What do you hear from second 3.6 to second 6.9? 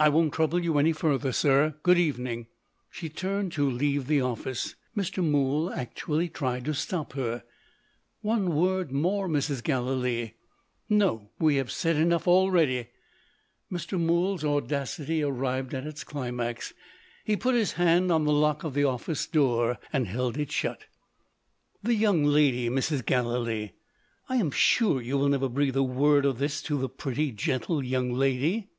leave the office. Mr. Mool actually tried to